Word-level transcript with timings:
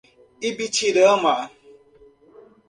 Ibitirama 0.49 1.35